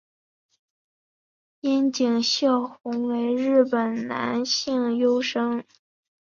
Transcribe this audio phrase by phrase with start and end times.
[1.59, 5.21] 樱井孝宏为日本男性声优。